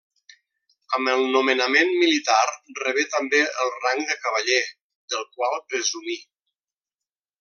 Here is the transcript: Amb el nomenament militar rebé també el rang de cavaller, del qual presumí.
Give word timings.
Amb 0.97 1.09
el 1.11 1.25
nomenament 1.35 1.91
militar 2.03 2.39
rebé 2.79 3.05
també 3.17 3.43
el 3.65 3.71
rang 3.85 4.01
de 4.13 4.17
cavaller, 4.25 4.59
del 5.15 5.29
qual 5.37 5.63
presumí. 5.75 6.17